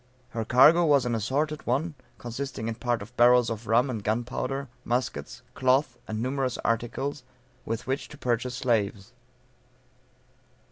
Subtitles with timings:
[0.29, 4.67] Her cargo was an assorted one, consisting in part of barrels of rum, and gunpowder,
[4.83, 7.21] muskets, cloth, and numerous articles,
[7.65, 9.13] with which to purchase slaves.